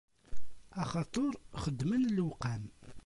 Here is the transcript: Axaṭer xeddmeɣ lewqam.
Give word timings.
Axaṭer 0.81 1.31
xeddmeɣ 1.63 2.01
lewqam. 2.07 2.63